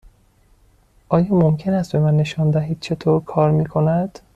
[1.09, 4.19] آیا ممکن است به من نشان دهید چطور کار می کند؟